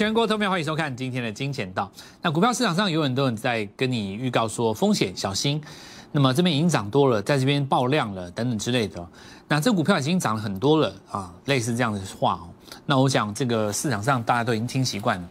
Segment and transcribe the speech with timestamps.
[0.00, 1.92] 全国投票，欢迎收看今天的金钱道。
[2.22, 5.60] 那股票市场上有很多人在跟你预告说风险小心，
[6.10, 9.06] 那么这边已经涨多了，在这边爆量了等等之类的。
[9.46, 12.48] 那这股票已经涨了很多了啊，类似这样的话哦。
[12.86, 15.28] 那我想这个市场上大家都已经听习惯了。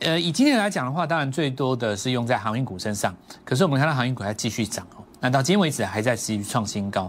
[0.00, 5.04] 呃，以今天来讲的话，当然最多的是用在航运股身上，可是我们看到航运股还继续涨哦。
[5.20, 7.08] 那到今天为止还在持续创新高。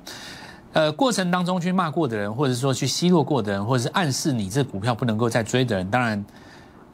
[0.73, 6.23] 呃，过程当中去骂过的人，或者说去奚落过的人，或者是暗示你这股票不能够再追的人，当然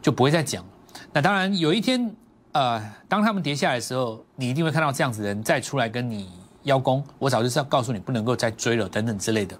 [0.03, 0.63] 就不会再讲。
[1.11, 2.15] 那当然有一天，
[2.51, 6.29] 呃，当他们跌下来的时候，你一定会看到这样子的人再出来跟你
[6.63, 7.03] 邀功。
[7.17, 9.57] 我早就是要告诉你不能够再追了，等等之类的。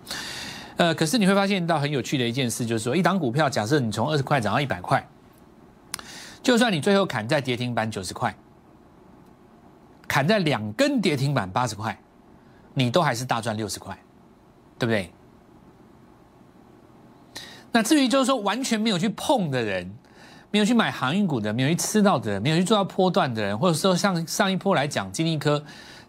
[0.78, 5.04] 呃，可是你会发现到很有趣的一件事，就是说，一档股票，假设你从二十块涨到一百块，
[6.44, 8.36] 就算你最后砍在跌停板九十块，
[10.08, 11.98] 砍在两根跌停板八十块，
[12.76, 13.98] 你都还是大赚六十块。
[14.80, 15.14] 对不对？
[17.72, 19.90] 那至于就是说完全没有去碰的人，
[20.54, 25.60] 没有去买航运股的，没有去吃到的人，没有去做到波段的人，或者说像上一波来讲，金立科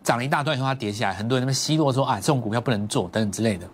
[0.03, 3.67] 涨了一大段以后它跌下来，很多人那边奚落说啊，这种股票不能做等等之类的。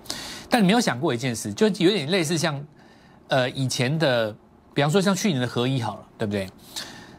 [0.48, 2.64] 但你没有想过一件事，就有点类似像
[3.26, 4.32] 呃以前的，
[4.72, 6.48] 比方说像去年的合一好了，对不对？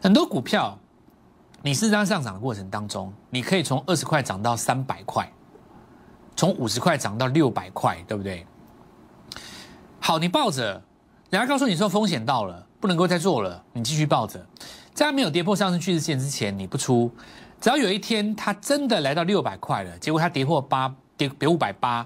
[0.02, 0.80] 很多股票
[1.62, 5.30] 你是在上涨的过程当中，你可以从二十块涨到三百块。
[6.38, 8.48] 从五十块涨到六百块，对不对？
[10.00, 10.82] 好，你抱着，
[11.30, 14.44] 人家告诉你说风险到了，不能够再做了，你继续抱着。
[14.94, 17.10] 在它没有跌破上升趋势线之前，你不出。
[17.62, 22.06] 只要有一天它真的来到六百块了，结果它跌破八，跌跌五百八，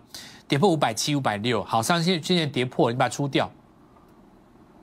[0.49, 3.49] 跌破五百七、五百六，好，上升现在跌破，你把它出掉。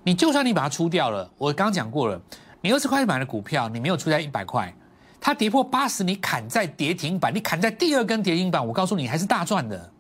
[0.03, 2.21] 你就算你把它出掉了，我刚刚讲过了，
[2.63, 4.75] 你二十块买的股票，你没有出在一百块。
[5.21, 9.93] 它跌破八十，你砍在跌停板，你砍在第二根跌停板，我告诉你还是大赚的，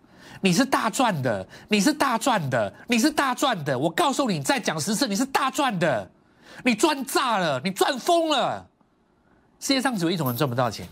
[0.42, 3.78] 你是大赚的，你是大赚的，你是大赚的。
[3.78, 6.10] 我告诉你，再讲十次，你是大赚的，
[6.64, 8.66] 你赚炸了，你赚疯了。
[9.60, 10.86] 世界上只有一种人赚不到钱，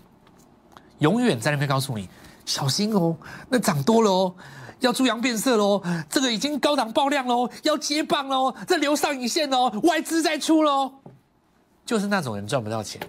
[1.00, 2.08] 永远在那边告诉你
[2.46, 3.16] 小心哦，
[3.48, 4.32] 那涨多了哦，
[4.78, 10.92] 要猪羊变色喽，这个已经高档爆量喽，要接棒喽，这留上影线哦，外资在出喽，
[11.84, 13.02] 就是那种人赚不到钱。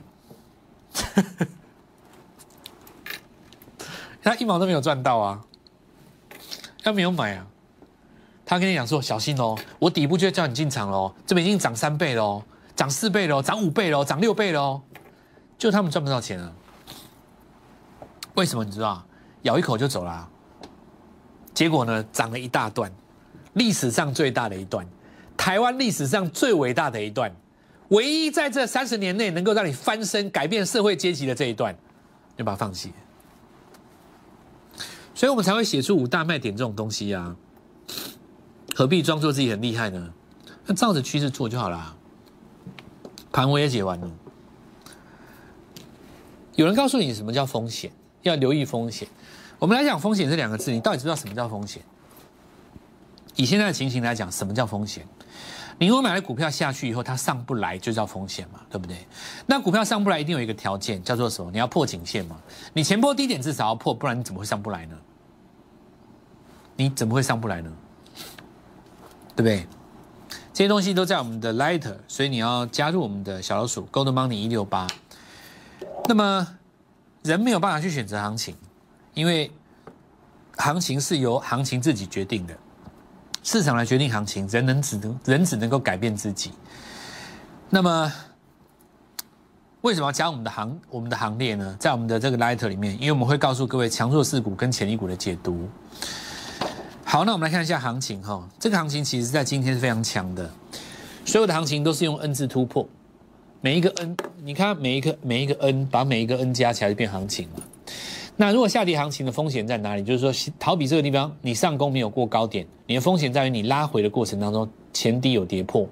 [4.24, 5.40] 他一毛都没有赚到啊！
[6.84, 7.48] 他没有买啊！
[8.46, 12.44] 他跟你讲说：“小心哦，我底部就叫你进场喽，这边已经涨三倍喽，
[12.76, 14.82] 涨四倍喽，涨五倍喽，涨六倍喽。”
[15.58, 16.52] 就他们赚不到钱啊！
[18.34, 19.04] 为什么你知道？
[19.44, 20.28] 咬一口就走了。
[21.54, 22.92] 结果呢，涨了一大段，
[23.54, 24.86] 历史上最大的一段，
[25.38, 27.32] 台湾历史上最伟大的一段。
[27.90, 31.76] 唯一在这三十年内能够让你翻身、改变社会阶级的这一段，
[32.36, 32.92] 就把它放弃。
[35.22, 37.36] 所以我们才会写出五大卖点这种东西啊！
[38.74, 40.12] 何必装作自己很厉害呢？
[40.66, 41.96] 那照着趋势做就好了。
[43.32, 44.12] 盘我也解完了。
[46.56, 47.92] 有人告诉你什么叫风险，
[48.24, 49.08] 要留意风险。
[49.60, 51.84] 我们来讲风险这两个字，你到底知道什么叫风险？
[53.36, 55.06] 以现在的情形来讲，什么叫风险？
[55.78, 58.98] 你如果买了股票下去以后，它上不来就叫风险嘛，对不对？
[59.46, 61.52] 那股票上不来一定有一个条件，叫做什么？
[61.52, 62.42] 你要破颈线嘛。
[62.74, 64.98] 你前波低点至少要破，不然你怎么会上不来呢？
[66.82, 67.72] 你怎么会上不来呢？
[69.36, 69.68] 对不对？
[70.52, 74.88] 这些东西都在我们的 Lighter，所以你要加入我们的小老鼠 Gold Money 一六八。
[76.06, 76.48] 那么
[77.22, 78.56] 人没有办法去选择行情，
[79.14, 79.52] 因为
[80.58, 82.58] 行情是由行情自己决定的。
[83.44, 86.52] 市场来决定行情，人能只能人只能够改变自己。
[87.70, 88.12] 那么，
[89.82, 91.76] 为什么要加我们的行我们的行列呢？
[91.80, 95.70] 在我们的这个 Lighter 里面，因为我们会告诉各位强弱势股跟潜力股的解读。
[97.12, 98.48] 好，那我们来看一下行情哈。
[98.58, 100.50] 这个行情其实在今天是非常强的，
[101.26, 102.88] 所有的行情都是用 N 字突破，
[103.60, 107.64] 每一个 N，你看每一个每一个 N，把每一个 N 加起来就变行情了。
[108.38, 110.04] 那如果下跌行情的风险在哪里？
[110.06, 115.86] 就是说，逃比这个地方，你上攻没有过高点，你的风险在于你拉回的过程当中前低有跌破，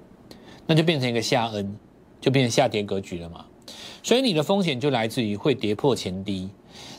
[0.66, 1.76] 那就变成一个下 N，
[2.18, 3.44] 就变成下跌格局了嘛。
[4.02, 6.48] 所以你的风险就来自于会跌破前低。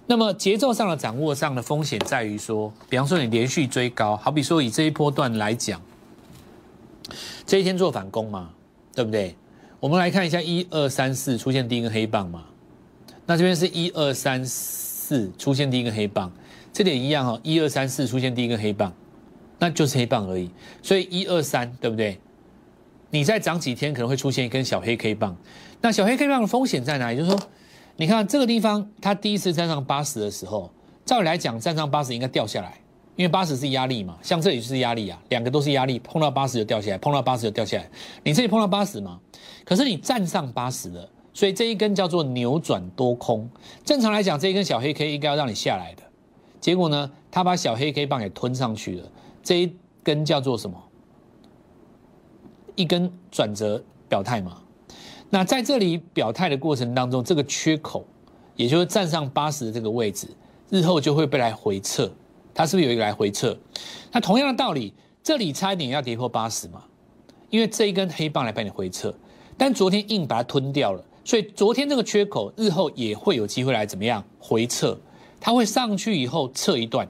[0.07, 5.81] 那么节奏上的掌握上的风险在于说，比方说你连续追高，好比说以这一波段来讲，
[7.45, 8.50] 这一天做反攻嘛，
[8.94, 9.35] 对不对？
[9.79, 12.45] 我们来看一下一二三四出现第一根黑棒嘛，
[13.25, 14.81] 那这边是一二三四。
[15.38, 16.31] 出现第一个黑棒，
[16.71, 17.38] 这点一样哦。
[17.44, 18.94] 一二三四出现第一个黑棒，
[19.59, 20.50] 那就是黑棒而已。
[20.81, 22.18] 所以一二三对不对？
[23.09, 25.35] 你再涨几天可能会出现一根小黑 K 棒。
[25.81, 27.18] 那小黑 K 棒的风险在哪里？
[27.18, 27.39] 就是说，
[27.95, 30.69] 你看这个地方，它第一次站上八十的时候，
[31.06, 32.80] 照理来讲站上八十应该掉下来，
[33.16, 37.89] 因为八十是压力嘛，像这里就是压力啊，两个都是压力，碰到八十就掉下来，碰到八十就掉下来。
[38.24, 39.19] 你这里碰到八十嘛，
[39.66, 43.50] 可是你站上八十了，所以这一根叫做扭转多空。
[43.83, 46.04] 正常来讲，这一根小黑 K 应该要让你下来的，
[46.60, 49.10] 结果呢，它把小黑 K 棒给吞上去了。
[49.42, 50.78] 这一根叫做什么？
[52.75, 54.62] 一根转折表态嘛。
[55.31, 58.06] 那在这里表态的过程当中，这个缺口，
[58.56, 60.28] 也就是站上八十的这个位置，
[60.69, 62.12] 日后就会被来回撤。
[62.54, 63.57] 它是不是有一个来回撤？
[64.12, 64.94] 那同样的道理，
[65.24, 66.83] 这里差一点要跌破八十嘛？
[67.50, 69.13] 因为这一根黑棒来帮你回撤，
[69.57, 75.00] 但昨天硬把它吞掉了，所以昨天这个缺口日后也会有机会来怎么样回撤？
[75.39, 77.07] 它会上去以后撤一段。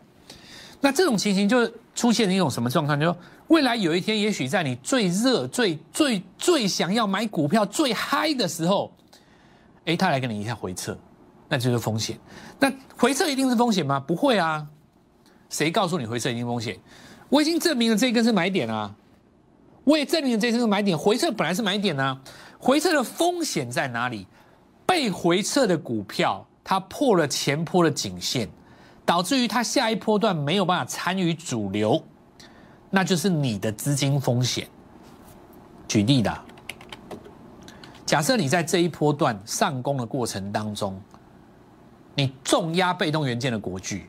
[0.80, 3.00] 那这种情形就出现一种什么状况？
[3.00, 3.18] 就说
[3.52, 8.94] 未来有一天，也许在你最热、最最最想要买股票、最嗨的时候，
[9.84, 10.98] 哎，他来跟你一下回撤，
[11.50, 12.18] 那就是风险。
[12.58, 14.00] 那回撤一定是风险吗？
[14.00, 14.66] 不会啊。
[15.50, 16.80] 谁告诉你回撤一定风险？
[17.28, 18.96] 我已经证明了这根是买点啊！
[19.84, 20.98] 我也证明了这根是买点。
[20.98, 22.22] 回撤本来是买点啊，
[22.58, 24.28] 回撤的风险在哪里？
[24.86, 28.50] 被回撤的股票它破了前坡的颈线，
[29.06, 32.02] 导致于它下一波段没有办法参与主流，
[32.92, 34.68] 那就是你的资金风险。
[35.88, 36.40] 举例的，
[38.06, 41.02] 假设你在这一波段上攻的过程当中，
[42.14, 44.08] 你重压被动元件的国巨。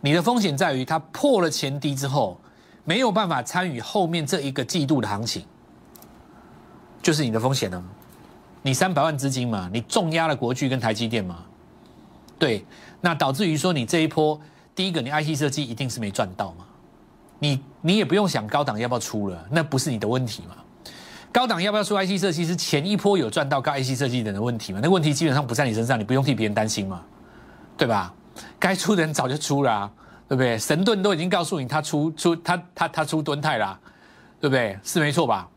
[0.00, 2.40] 你的风险在于它破了前低之后，
[2.84, 5.44] 没有办法参与后面这一个季度的行情，
[7.00, 7.84] 就是你的风险呢。
[8.62, 11.44] 你三百万资金嘛，你重压了国巨跟台积电嘛，
[12.38, 12.64] 对，
[13.00, 14.40] 那导致于说你这一波，
[14.74, 16.64] 第一个你 IC 设计一定是没赚到嘛，
[17.42, 20.54] 你你也不用想高档要不要出了，那不是你的问题嘛。
[21.32, 27.02] 高档要不要出 IC 设计是前一波有赚到高 IC 设计人的问题嘛，那问题基本上不在你身上，你不用替别人担心嘛，
[27.76, 28.14] 对吧？
[28.60, 29.90] 该出的人早就出了，
[30.28, 30.56] 对不对？
[30.56, 33.76] 神盾都已经告诉你他出出他他他出吨泰啦，
[34.40, 34.78] 对不对？
[34.84, 35.48] 是没错吧？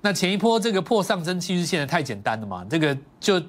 [0.00, 2.64] 那前一波这个破上升趋势线的太简单了嘛？
[2.70, 3.42] 这个就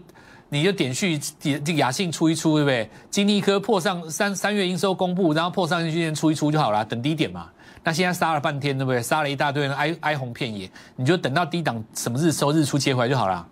[0.49, 2.89] 你就点续点这个雅信出一出，对不对？
[3.11, 7.49] 金立科破上三三月营收公布，然后破上升趋势线出一出就好了，等低点嘛。
[7.83, 9.01] 那现在杀了半天，对不对？
[9.01, 13.45] 杀了一大堆人哀哀鸿遍野，你就等到低档什么日收日出接回来就好了。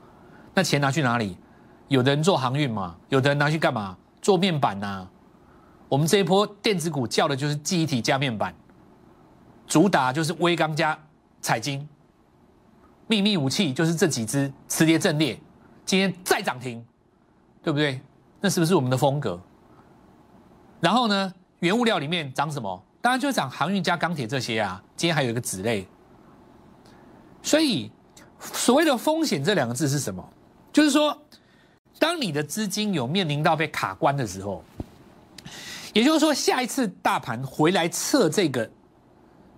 [0.54, 1.38] 那钱拿去哪里？
[1.90, 3.98] 有的人做航运嘛，有的人拿去干嘛？
[4.22, 5.06] 做面板呐。
[5.90, 8.56] 我们这一波电子股叫的就是记忆体加面板，
[9.68, 10.98] 主打就是微钢加
[11.42, 11.86] 彩晶，
[13.08, 15.38] 秘密武器就是这几只磁碟阵列，
[15.86, 16.82] 今天再涨停，
[17.62, 18.00] 对不对？
[18.40, 19.38] 那是不是我们的风格？
[20.80, 22.82] 然后呢，原物料里面涨什么？
[23.02, 24.82] 当然就是涨航运加钢铁这些啊。
[24.96, 25.88] 今天还有一个子类，
[27.42, 27.92] 所以
[28.40, 30.24] 所谓的风险这两个字是什么？
[30.72, 31.20] 就是说，
[32.00, 34.64] 当你的资金有面临到被卡关的时候。
[35.94, 38.70] 也就是说，下一次大盘回来测这个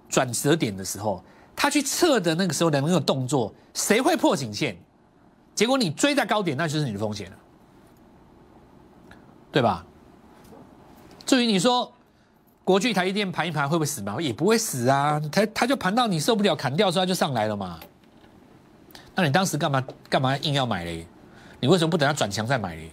[0.10, 1.24] 转折点的时候，
[1.56, 4.76] 他去测的那个时候的那个动作，谁会破颈线？
[5.54, 7.38] 结果你追在高点，那就是你的风险了，
[9.52, 9.86] 对吧？
[11.24, 11.94] 至于你说
[12.64, 14.18] 国巨台一电盘一盘会不会死吗？
[14.22, 17.80] 也不会死啊，它它就盘到你受不了，砍掉之后就上来了嘛。
[19.16, 21.06] 那你当时干嘛干嘛硬要买嘞？
[21.60, 22.92] 你为什么不等它转强再买嘞？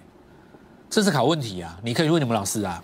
[0.88, 1.78] 这是考问题啊！
[1.84, 2.82] 你可以问你们老师啊。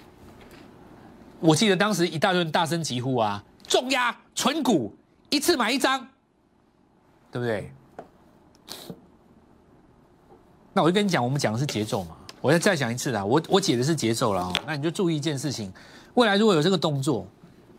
[1.40, 4.94] 我记得当时一大堆人大声疾呼啊，重压纯股，
[5.28, 6.06] 一次买一张，
[7.32, 7.72] 对不对？
[10.72, 12.16] 那我就跟你讲，我们讲的是节奏嘛。
[12.40, 14.54] 我要再讲一次啦，我我解的是节奏了哦。
[14.66, 15.72] 那你就注意一件事情，
[16.16, 17.26] 未来如果有这个动作，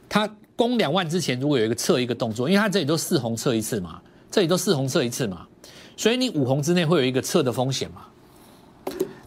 [0.10, 4.02] 它攻两万之前如果有一个测一个动作，因为它这里都四红测一次嘛，
[4.32, 5.46] 这里都四红测一次嘛，
[5.96, 8.06] 所以你五红之内会有一个测的风险嘛。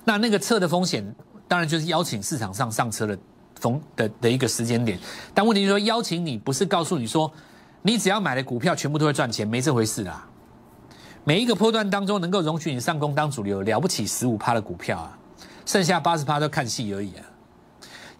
[0.05, 1.15] 那那个测的风险，
[1.47, 3.17] 当然就是邀请市场上上车的。
[3.61, 4.99] 逢的的一个时间点，
[5.35, 7.31] 但问题是说邀请你不是告诉你说，
[7.83, 10.27] 你只要买的股票全部都会赚钱，没这回事啦。
[11.25, 15.19] 每一个波段当中能够容许你上攻当主流，了不起十五趴的股票啊，
[15.67, 17.25] 剩下八十趴都看戏而已啊。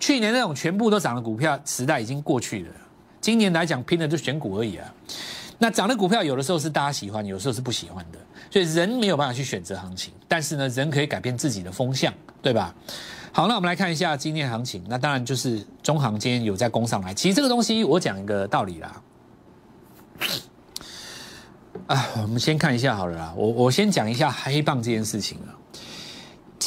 [0.01, 2.73] 去年那种全部都涨的股票时代已经过去了，
[3.21, 4.93] 今年来讲拼的就选股而已啊。
[5.59, 8.19] 那涨的股票有的时候是大家喜欢，有时候是不喜欢的，
[8.51, 12.75] 所以人没有办法去选择行情，但是呢，人可以改变自己的风向，对吧？
[13.31, 14.83] 好，那我们来看一下今天行情。
[14.89, 17.13] 那当然就是中行今天有在攻上来。
[17.13, 19.03] 其实这个东西我讲一个道理啦。
[21.89, 23.35] 啊，我们先看一下好了啦。
[23.37, 25.60] 我我先讲一下黑棒这件事情啊。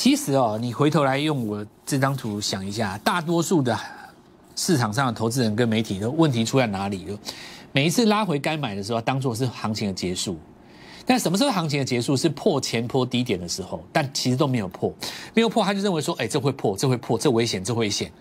[0.04, 3.80] 其实哦，你回头来用我这张图想一下，大多数的
[4.54, 7.18] 市场上的投资人跟媒体的问题出在哪里？
[7.72, 10.38] 每一次拉回该买的时候，当做是行情的结束。
[11.06, 14.94] 但什么时候行情的结束是破前坡低点的时候，但其实都没有破，
[15.34, 18.12] 没有破他就认为说，哎，这会破，这会破，这危险，这危险。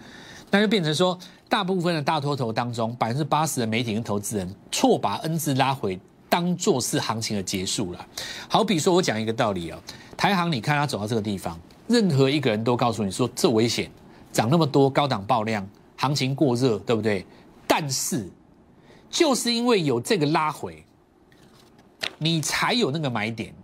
[0.52, 5.98] 那就变成说，大部分的大多头当中，百分之八十的媒体跟投资人错把 N 字拉回
[6.28, 8.06] 当做是行情的结束了。
[8.48, 9.78] 好比说我讲一个道理哦，
[10.16, 11.58] 台行你看它走到这个地方，
[11.88, 13.90] 任何一个人都告诉你说这危险，
[14.32, 17.26] 涨那么多高档爆量，行情过热，对不对？
[17.66, 18.28] 但是
[19.10, 20.84] 就是因为有这个拉回，
[22.18, 23.54] 你才有那个买点。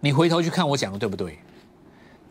[0.00, 1.38] 你回头去看我讲的对不对？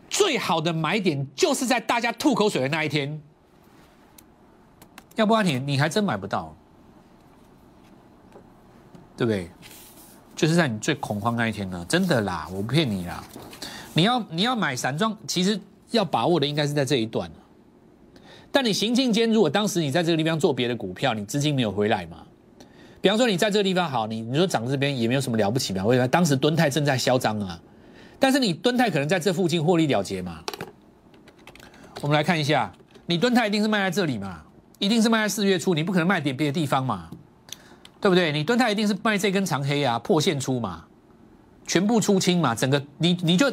[0.08, 3.20] 最好的买点就是在大家吐口水的那一天，
[5.16, 6.54] 要不然你你还真买不到，
[9.16, 9.50] 对不对？
[10.34, 13.24] 就是在你最恐慌那一天呢，真的啦，我不骗你啦。
[13.96, 15.58] 你要你要买散装，其实
[15.90, 17.30] 要把握的应该是在这一段
[18.52, 22.18] 但你行进间，如果当时你在这个地方做别的股票，你资金没有回来嘛？
[23.00, 25.82] 比方说你在这个地方好，你你说涨这边也没有什么了不起嘛？
[25.86, 26.08] 为什么？
[26.08, 27.58] 当时敦泰正在嚣张啊。
[28.18, 30.40] 但是你敦泰可能在这附近获利了结嘛？
[32.02, 32.70] 我们来看一下，
[33.06, 34.42] 你敦泰一定是卖在这里嘛？
[34.78, 37.08] 一定是卖在四月初，你不可能卖点别的地方嘛？
[37.98, 38.30] 对不对？
[38.30, 40.84] 你蹲泰一定是卖这根长黑啊，破线出嘛，
[41.66, 43.50] 全部出清嘛，整个你你就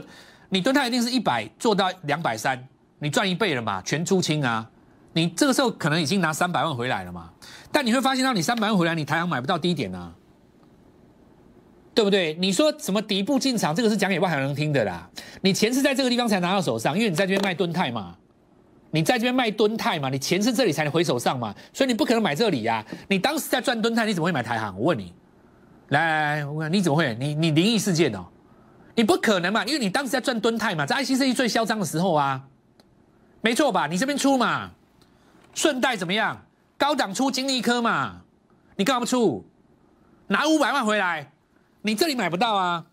[0.53, 2.63] 你蹲泰一定是一百做到两百三，
[2.99, 4.69] 你赚一倍了嘛，全出清啊！
[5.11, 7.31] 你这个时候可能已经拿三百万回来了嘛？
[7.71, 10.13] 但你会发现到你三百万回来，你台行买不到低点啊。
[11.95, 12.35] 对不对？
[12.35, 15.09] 你说什么底部进场，这个是讲给外行人听的啦。
[15.41, 18.15] 你钱是在这个地方才拿到手上，因为你在这边卖蹲泰嘛，
[18.91, 22.85] 你在这边卖蹲泰嘛，你钱是这里才能回手上嘛，所以你不可能买这里呀。
[23.07, 24.77] 你当时在赚蹲泰，你怎么会买台行？
[24.77, 25.11] 我问你，
[25.89, 27.15] 来来来，我问你怎么会？
[27.19, 28.25] 你你灵异事件哦，
[28.95, 32.43] 你不可能嘛，因为你当时在赚吨泰嘛，在 IC 设计最嚣张的时候啊，
[33.41, 33.87] 没错吧？
[33.87, 34.71] 你这边出嘛，
[35.53, 36.45] 顺带怎么样？
[36.77, 38.21] 高档出金利科嘛，
[38.75, 39.45] 你干嘛不出？
[40.27, 41.31] 拿五百万回来。
[41.81, 42.85] 你这里买不到啊？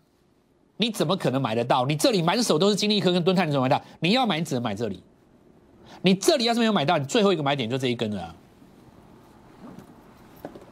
[0.77, 1.85] 你怎么可能买得到？
[1.85, 3.81] 你这里满手都是金利科跟敦泰，你怎么买到？
[3.99, 5.03] 你要买，你只能买这里。
[6.01, 8.35] 你这里要是没有买到，你最后一个买点就这一根了。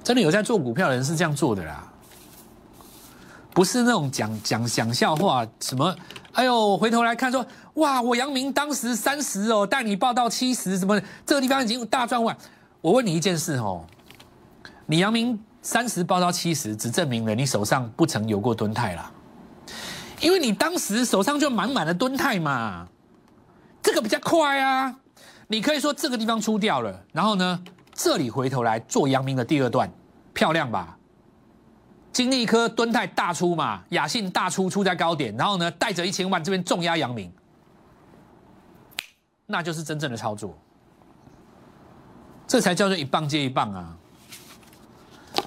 [0.03, 1.88] 真的有在做股票的人是这样做的啦，
[3.53, 5.95] 不是那种讲讲讲笑话，什么？
[6.33, 12.35] 哎呦，回头来看说，哇，我杨明当时三十哦，带你报到七十，什么这个地方已经大赚万。
[12.81, 13.85] 我问你一件事哦，
[14.85, 15.39] 你杨明。
[15.61, 19.11] 三十报到七十，只证明了你手上不曾有过吨泰啦，
[20.21, 22.87] 因为你当时手上就满满的吨泰嘛，
[23.83, 24.95] 这个比较快啊。
[25.49, 27.61] 你可以说这个地方出掉了，然后呢，
[27.93, 29.91] 这里回头来做阳明的第二段，
[30.33, 30.97] 漂亮吧？
[32.11, 37.31] 金利科敦泰大出嘛，雅信大出出在高点，然后呢，带着一千万这边重压阳明，
[39.45, 40.57] 那就是真正的操作，
[42.47, 43.95] 这才叫做一棒接一棒啊。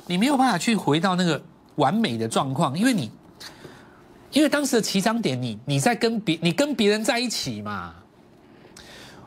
[0.07, 1.43] 你没有办法去回到那个
[1.77, 3.11] 完美的状况，因为你，
[4.31, 7.95] 因为当时的起涨点，你你在跟别你跟别人在一起嘛。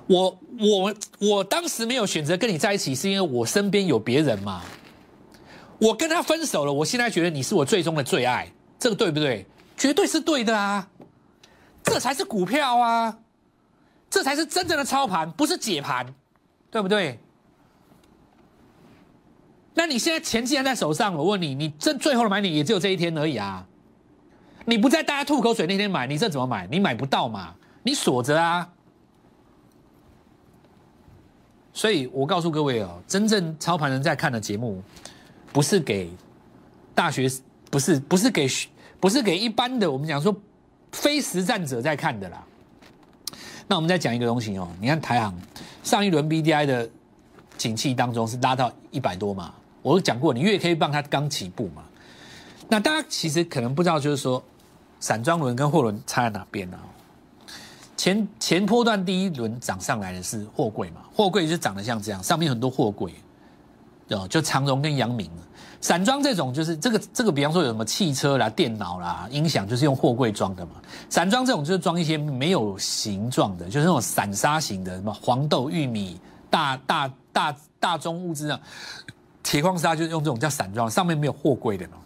[0.08, 4.62] 我我我当时没有选择跟你在一起，是因为我身边有别人嘛。
[5.79, 9.46] 我跟他分手了，我现在觉得你是我最终的最爱，这个对不对？
[9.77, 10.88] 绝对是对的啊，
[11.84, 13.17] 这才是股票啊，
[14.10, 16.13] 这才是真正的操盘，不是解盘，
[16.72, 17.20] 对不对？
[19.74, 23.67] 那你现在钱既然在手上，我问你，你这最后的买点也只有这一天而已啊！
[24.63, 26.65] 你不在大家吐口水那天买，你这怎么买？
[26.72, 27.53] 你买不到嘛？
[27.84, 28.70] 你锁着啊！
[31.74, 34.82] 所以我告诉各位哦，真正操盘人在看的节目，
[35.55, 36.09] 不是给
[36.93, 37.31] 大学，
[37.71, 38.45] 不是不是给
[39.00, 40.35] 不是给一般的我们讲说
[40.91, 42.43] 非实战者在看的啦。
[43.65, 45.33] 那我们再讲一个东西哦，你看台行
[45.81, 46.89] 上一轮 B D I 的
[47.57, 49.53] 景气当中是拉到一百多嘛？
[49.81, 51.85] 我讲过，你月 K 棒它刚起步嘛，
[52.67, 54.43] 那大家其实可能不知道，就是说，
[55.00, 56.77] 散装轮跟货轮差在哪边呢？
[57.95, 63.13] 前前波段第一轮涨上来的是货柜嘛，货柜就长得像这样，上面很多货柜，
[64.09, 65.31] 哦，就长荣跟阳明。
[65.86, 70.82] 散装这种就是这个这个，比方说有什么汽车啦、电脑啦、音响，就是用货柜装的嘛。
[71.12, 78.60] 散装这种就是装一些没有形状的，就是那种散沙型的，什么黄豆、玉米、大大大大宗物资啊。
[79.44, 81.98] 铁矿砂就是用这种叫散装，上面没有货柜的嘛。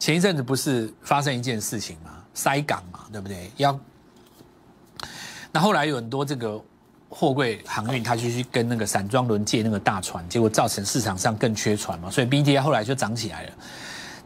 [0.00, 3.48] 前一阵子不是发生一件事情嘛，塞港嘛，对不对？
[3.56, 3.78] 要
[5.52, 6.60] 那后来有很多这个
[7.10, 13.52] 货柜航运，他就去跟那个散装轮借那个大船，结果造成市场上更缺船嘛，所以 B T I 后来就涨起来了。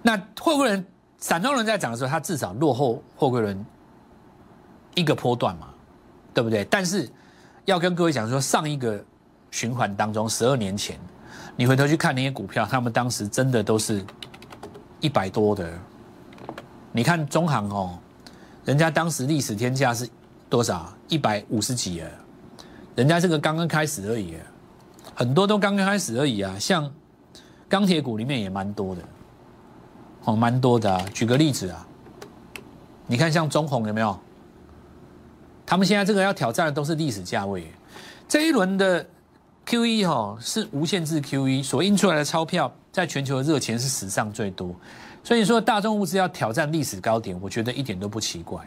[0.02, 0.86] 那货柜轮、
[1.18, 3.64] 散装轮在涨的时候，它至少落后货柜轮
[4.94, 5.70] 一个波段嘛，
[6.34, 6.62] 对不对？
[6.66, 7.10] 但是
[7.64, 9.02] 要跟各位讲说，上一个
[9.50, 10.98] 循环当中，十二年前。
[11.56, 14.04] 你回头去看那些股票，他们当时真的都是
[15.00, 15.72] 一百多的。
[16.92, 17.98] 你看中行哦，
[18.64, 20.06] 人家当时历史天价是
[20.50, 20.92] 多少？
[21.08, 22.08] 一百五十几啊。
[22.94, 24.34] 人家这个刚刚开始而已，
[25.14, 26.56] 很多都刚刚开始而已啊。
[26.58, 26.92] 像
[27.68, 29.02] 钢铁股里面也蛮多的，
[30.24, 31.04] 哦，蛮多的啊。
[31.12, 31.86] 举个例子啊，
[33.06, 34.18] 你看像中红有没有？
[35.66, 37.66] 他们现在这个要挑战的都是历史价位。
[38.28, 39.04] 这一轮的
[39.66, 44.74] Q E 哈是无限制 Q E 所印出来的钞票，在全球的热钱是史上最多，
[45.22, 48.60] 所以说大众物资要挑战历史高点，我觉得一点都不奇怪，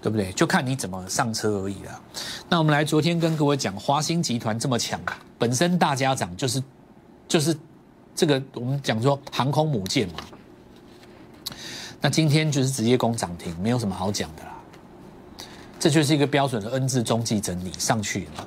[0.00, 0.32] 对不对？
[0.32, 2.00] 就看你怎么上车而已啦。
[2.48, 5.00] 那我们来昨天跟各位讲，华兴集团这么强，
[5.38, 6.62] 本身大家长就是
[7.28, 7.56] 就是
[8.14, 10.20] 这个我们讲说航空母舰嘛，
[12.00, 14.56] 那今天就是直接攻涨停，没有什么好讲的啦。
[15.78, 18.46] 这就是一个标准的 N 字中继整理上去了。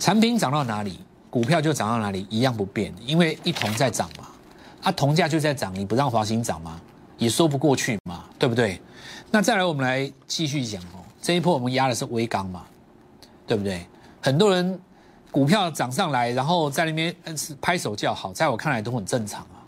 [0.00, 0.98] 产品涨到哪里，
[1.30, 4.28] 股票就涨到哪里，一样不变，因为一同在涨嘛，
[4.82, 6.80] 啊，同价就在涨，你不让华兴涨吗？
[7.16, 8.80] 也说不过去嘛，对不对？
[9.34, 12.62] 那再来，我们来继续讲哦，这一波我们压的是微钢嘛，
[13.48, 13.84] 对不对？
[14.22, 14.78] 很多人
[15.32, 17.12] 股票涨上来，然后在那边
[17.60, 19.58] 拍手叫好，在我看来都很正常啊。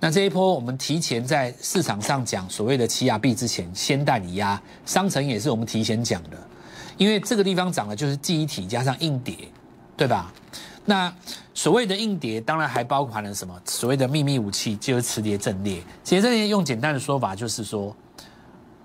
[0.00, 6.38] 那这一波我们提前在市场上讲所谓的奇亚币之前，先带你压，商城也是我们提前讲的。
[6.96, 9.36] 因为这个地方涨的就是记忆体加上硬碟，
[9.98, 10.32] 对吧？
[10.86, 11.14] 那
[11.52, 13.54] 所谓的硬碟，当然还包含了什么？
[13.66, 15.82] 所谓的秘密武器就是磁碟阵列。
[16.02, 17.94] 其实这些用简单的说法就是说，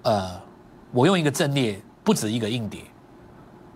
[0.05, 0.41] 呃，
[0.91, 2.79] 我用一个阵列不止一个硬碟，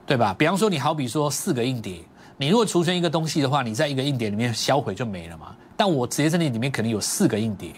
[0.05, 0.33] 对吧？
[0.37, 1.99] 比方说你好比说四个硬碟，
[2.37, 5.55] 你如果储存一个东西的话，你在一个硬碟里面销毁就没了嘛。
[5.75, 7.71] 但我直接阵列里面可能有四个硬碟，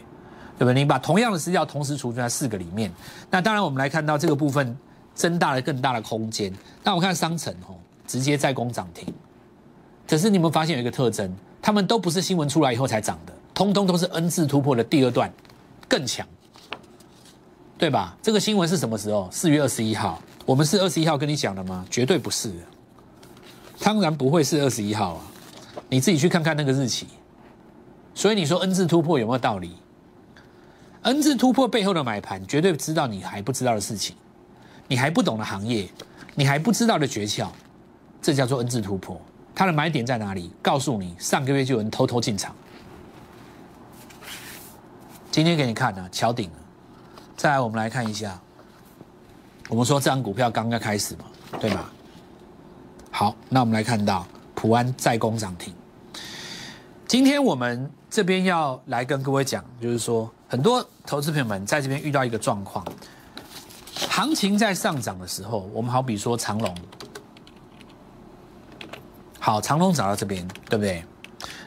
[0.58, 0.74] 对不对？
[0.74, 2.92] 你把同样的资料同时储存在四个里面，
[3.30, 4.78] 那当然我们来看到这个部分。
[5.14, 6.52] 增大了更大的空间。
[6.86, 7.76] 那我看商城哦，
[8.08, 9.14] 直接在攻涨停。
[10.08, 11.30] 可是你们发现有一个特征，
[11.62, 15.30] 他们都不是新闻出来以后才涨的，通通都是 N 字突破的第二段
[15.86, 16.26] 更强，
[17.82, 18.16] 对吧？
[18.22, 19.28] 这个新闻是什么时候？
[19.32, 20.22] 四月二十一号。
[20.46, 21.84] 我们是二十一号跟你讲的吗？
[21.90, 22.54] 绝对不是，
[23.80, 25.22] 当然不会是二十一号啊！
[25.90, 27.08] 你自己去看看那个日期。
[28.14, 29.76] 所以你说 N 字突破有没有道理
[31.02, 34.16] ？N 字突破背后的买盘，绝对知道你还不知道的事情。
[34.88, 35.90] 你还不懂的行业，
[36.36, 37.48] 你还不知道的诀窍，
[38.22, 39.20] 这叫做 N 字突破。
[39.56, 40.52] 它的买点在哪里？
[40.62, 42.56] 告诉你，上个月就有人偷偷进场，
[45.32, 46.61] 今天给你看呢，敲顶了。
[47.42, 48.40] 再来，我们来看一下，
[49.68, 51.26] 我们说这张股票刚刚开始嘛，
[51.60, 51.92] 对吧？
[53.10, 55.74] 好，那我们来看到普安再攻涨停。
[57.08, 62.86] 今天我们这边要来跟各位讲，就是说，很多投资朋友们在这边遇到一个状况。
[64.08, 66.78] 行情在上涨的时候，我们好比说长龙，
[69.40, 71.04] 好，长龙涨到这边，对不对？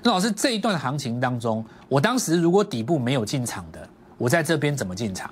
[0.05, 5.29] 那老师这一段行情当中，我当时如果底部没有进场的，我在这边怎么进场？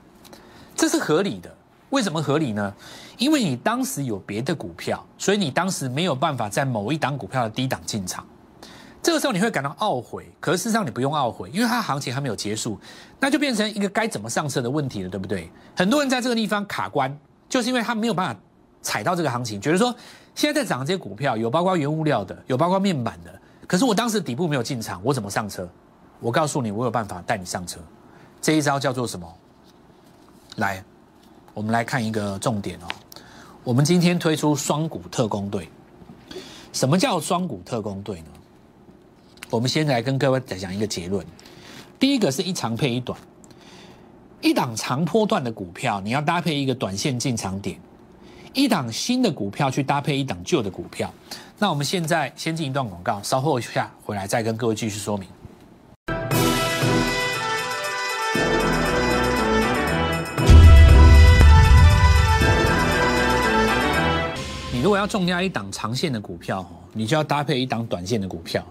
[0.75, 1.55] 这是合理的。
[1.91, 2.75] 为什么合理呢？
[3.19, 8.27] 因为你当时有别的股票，所以你当时没有办法在某一档股票的低档进场。
[9.03, 12.79] 这个时候你会感到懊悔，可是事实上你不用懊悔，因为它行情还没有结束，
[13.21, 15.51] 那就变成一个该怎么上车的问题了，对不对？
[15.77, 17.15] 很多人在这个地方卡关，
[17.49, 18.41] 就是因为他没有办法
[18.81, 19.95] 踩到这个行情，觉得说
[20.35, 25.69] 现在在涨这些股票有包括原物料的，有包括面板的，可是我当时底部没有进场，我怎么上车？
[26.21, 27.81] 我告诉你，我有办法带你上车，
[28.41, 29.27] 这一招叫做什么？
[30.57, 30.85] 来，
[31.55, 32.89] 我们来看一个重点哦，
[33.65, 35.69] 我们今天推出双股特工队，
[36.73, 38.27] 什么叫双股特工队呢？
[39.49, 41.27] 我们先来跟各位再讲一个结论。
[41.99, 43.19] 第一个是一长配一短，
[44.41, 47.77] 一档长波段的股票，你要搭配一个短线进场点；
[48.53, 51.13] 一档新的股票去搭配一档旧的股票。
[51.59, 55.29] 那我们现在先进一段广告，稍后一下回来再跟各位继续说明。
[64.83, 68.67] 如果要重压一档长线的股票，你就要搭配一档短线的股票。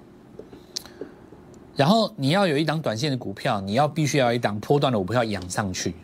[1.73, 5.95] 然后你要有一档短线的股票，你要必须要一档波段的股票养上去，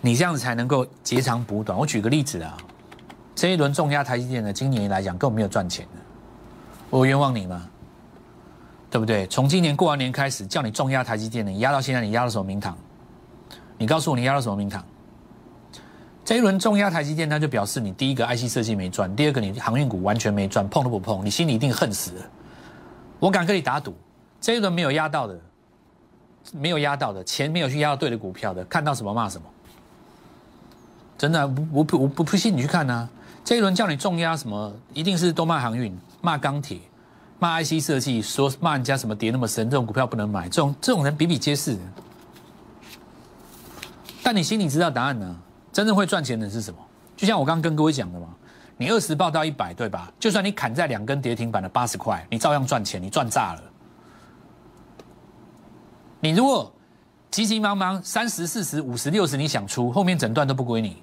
[0.00, 1.76] 你这样子才能够截长补短。
[1.76, 2.56] 我举个例子啊，
[3.34, 6.00] 这一轮重压台积电的，今年来讲根本没有赚钱的，
[6.88, 7.68] 我冤枉你吗？
[8.88, 9.26] 对不对？
[9.26, 12.78] 从今年过完年开始，叫你重压台积电的，你压到现在，你压到什么名堂？
[13.78, 14.84] 你告诉我你压到什么名堂？
[16.28, 22.26] 这一轮重压台积电，那就表示你第一个 IC 设计没赚，第二个你航运股完全没赚，碰都不碰，你心里一定恨死了。
[23.18, 23.94] 我敢跟你打赌。
[24.38, 25.40] 这一轮没有压到的，
[26.52, 29.46] 没有压到的钱没有去压到对的股票的，看到什么骂什么。
[31.16, 33.08] 真的，我不我不不信你去看呐。
[33.42, 36.78] 这一轮叫你重压什么，一定是都骂航运、骂钢铁、
[37.38, 40.46] 骂 IC 设计，说骂人家什么跌那么深，这种股票不能买。
[40.46, 41.78] 这种这种人比比皆是。
[44.22, 45.34] 但你心里知道答案呢？
[45.78, 46.80] 真正会赚钱的是什么？
[47.16, 48.34] 就像我刚刚跟各位讲的嘛，
[48.76, 50.12] 你二十报到一百，对吧？
[50.18, 53.62] 就算你砍在两根跌停板的八十块，你照样赚钱，你赚炸了。
[56.18, 56.74] 你如果
[57.30, 61.00] 急急忙忙三十四十五十六十你想出，后面整段都不归你。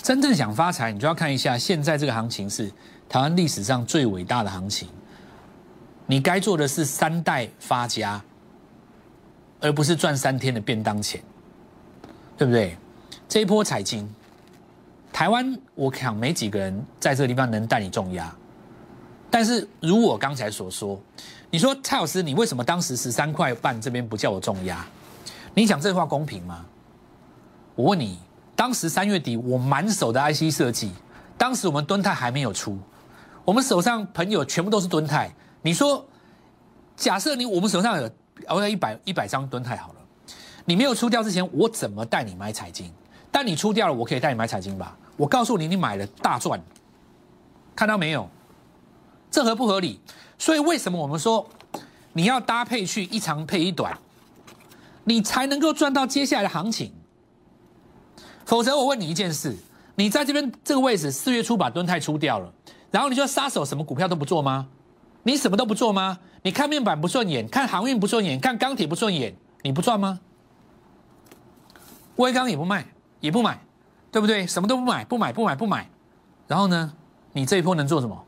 [0.00, 2.72] 真正想发财，你就要看一下现在这个行情是
[3.06, 4.88] 台湾历史上最伟大的行情。
[6.06, 8.18] 你该做的是三代发家，
[9.60, 11.22] 而不是赚三天的便当钱，
[12.38, 12.78] 对不对？
[13.28, 14.08] 这一波彩金，
[15.12, 18.32] 台湾我想没几个人在这个地方能带你重压。
[19.28, 21.00] 但是如我刚才所说，
[21.50, 24.86] 你说蔡老师，你为什么当时十三块半这边不叫我重压？
[25.54, 26.64] 你讲这话公平吗？
[27.74, 28.18] 我问你，
[28.54, 30.92] 当时三月底我满手的 IC 设计，
[31.36, 32.78] 当时我们敦泰还没有出，
[33.44, 35.30] 我们手上朋友全部都是敦泰。
[35.62, 36.06] 你说，
[36.94, 38.10] 假设你我们手上有
[38.46, 40.00] 熬了一百一百张敦泰好了，
[40.64, 42.92] 你没有出掉之前，我怎么带你买彩金？
[43.30, 44.96] 但你出掉了，我可以带你买彩金吧？
[45.16, 46.60] 我告诉你，你买了大赚，
[47.74, 48.28] 看到没有？
[49.30, 50.00] 这合不合理？
[50.38, 51.48] 所以为什么我们说
[52.12, 53.98] 你要搭配去一长配一短，
[55.04, 56.92] 你才能够赚到接下来的行情？
[58.44, 59.56] 否则我问你一件事：
[59.96, 62.52] 你在这边这个位置四月初把吨泰出掉了，
[62.90, 64.68] 然后你就杀手什么股票都不做吗？
[65.22, 66.18] 你什么都不做吗？
[66.42, 70.20] 你看面板不顺眼，看航运不顺眼，看钢铁不顺眼，你不赚吗？
[72.16, 72.86] 威钢也不卖，
[73.26, 73.58] 也不买，
[74.10, 74.46] 对不对？
[74.46, 75.86] 什么都不买，不买，不买，不买。
[76.46, 76.92] 然后呢，
[77.32, 78.24] 你这一波能做什么？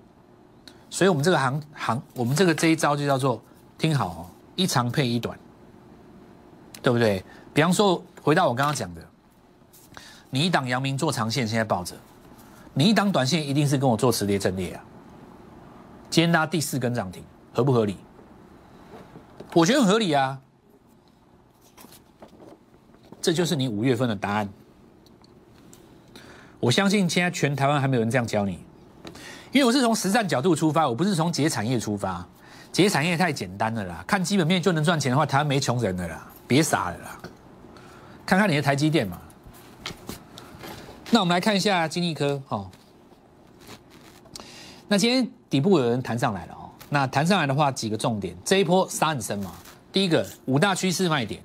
[0.90, 3.40] 所以我们这个行行，我们这个这一招就叫做
[3.78, 5.38] 听好哦，一长配一短，
[6.82, 7.24] 对不对？
[7.54, 9.02] 比方说，回到我刚刚讲的，
[10.30, 11.94] 你一档阳明做长线，现在抱着；
[12.74, 14.84] 你一档短线，一定是跟我做磁跌阵列啊。
[16.10, 17.96] 今天拉第四根涨停，合不合理？
[19.54, 20.40] 我觉得很合理啊。
[23.20, 24.48] 这就是你五月份的答案。
[26.60, 28.58] 我相信现在全台湾还没有人这样教你，
[29.52, 32.26] 因为我是从实战角度出发，我不是从解产业出发。
[32.70, 37.18] 解产业太简单了啦，看基本面就能赚钱的话，台湾没穷人的啦，别傻了啦。
[38.26, 39.18] 看看你的台积电嘛。
[41.10, 42.70] 那我们来看一下金立科，哦。
[44.86, 49.52] 那今天底部有人弹上来了哦，那弹上来的话，几个重点，这一波杀很深嘛。
[49.90, 51.42] 第一个五大趋势卖点，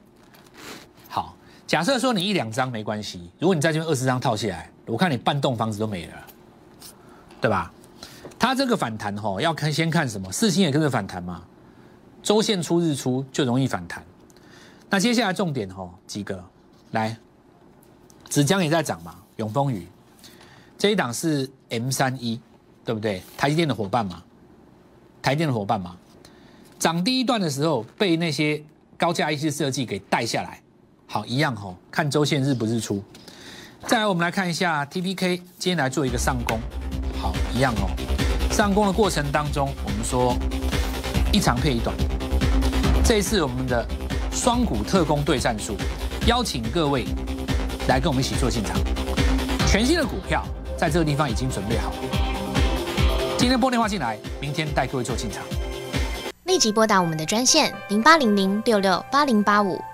[1.07, 6.13] 好，假设说你一两张没关系，如果你在这边二十张套下来，我看你半栋房子都没了，
[7.41, 7.71] 对吧？
[8.37, 11.43] 它这个反弹哈，要看先看什么，四星也跟着反弹嘛，
[12.21, 14.03] 周线出日出就容易反弹。
[14.89, 16.43] 那接下来重点哈，几个
[16.91, 17.17] 来，
[18.29, 19.87] 子江也在涨嘛，永丰宇
[20.77, 22.39] 这一档是 M 三一。
[22.85, 23.23] 对不对？
[23.37, 24.21] 台积电的伙伴嘛，
[25.21, 25.95] 台电的伙伴嘛，
[26.77, 28.61] 涨第一段的时候被那些
[28.97, 30.61] 高价 IC 设计给带下来，
[31.07, 31.73] 好一样哦。
[31.89, 33.01] 看周线日不日出。
[33.85, 36.59] 再来，我们来看一下 TPK，今天来做一个上攻，
[37.21, 37.89] 好一样哦。
[38.51, 40.35] 上攻的过程当中，我们说
[41.31, 41.95] 一长配一短，
[43.03, 43.85] 这一次我们的
[44.31, 45.75] 双股特工对战术，
[46.27, 47.05] 邀请各位
[47.87, 48.75] 来跟我们一起做进场，
[49.67, 50.43] 全新的股票
[50.77, 51.91] 在这个地方已经准备好。
[53.37, 55.43] 今天拨电话进来，明天带各位做进场。
[56.45, 59.79] 立即拨打我们的专线零八零零六六八零八五